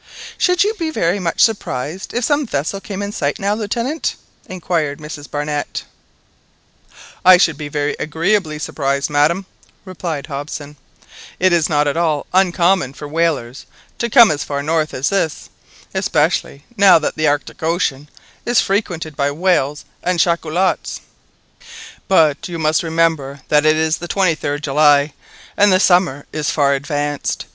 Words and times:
"Should 0.35 0.63
you 0.63 0.73
be 0.79 0.89
very 0.89 1.19
much 1.19 1.41
surprised 1.41 2.11
if 2.11 2.25
some 2.25 2.47
vessel 2.47 2.81
came 2.81 3.03
In 3.03 3.11
sight 3.11 3.37
now, 3.37 3.53
Lieutenant?" 3.53 4.15
inquired 4.47 4.97
Mrs 4.97 5.29
Barnett. 5.29 5.83
"I 7.23 7.37
should 7.37 7.55
be 7.55 7.67
very 7.67 7.95
agreeably 7.99 8.57
surprised, 8.57 9.11
madam," 9.11 9.45
replied 9.85 10.25
Hobson. 10.25 10.75
"It 11.39 11.53
is 11.53 11.69
not 11.69 11.87
at 11.87 11.97
all 11.97 12.25
uncommon 12.33 12.93
for 12.93 13.07
whalers 13.07 13.67
to 13.99 14.09
come 14.09 14.31
as 14.31 14.43
far 14.43 14.63
north 14.63 14.91
as 14.95 15.09
this, 15.09 15.51
especially 15.93 16.65
now 16.75 16.97
that 16.97 17.15
the 17.15 17.27
Arctic 17.27 17.61
Ocean 17.61 18.09
is 18.43 18.59
frequented 18.59 19.15
by 19.15 19.29
whales 19.29 19.85
and 20.01 20.19
chacholots, 20.19 21.01
but 22.07 22.49
you 22.49 22.57
must 22.57 22.81
remember 22.81 23.41
that 23.49 23.67
it 23.67 23.75
is 23.75 23.97
the 23.97 24.07
23rd 24.07 24.63
July, 24.63 25.13
and 25.55 25.71
the 25.71 25.79
summer 25.79 26.25
is 26.33 26.49
far 26.49 26.73
advanced. 26.73 27.45